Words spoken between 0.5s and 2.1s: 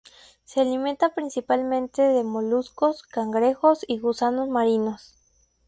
alimenta principalmente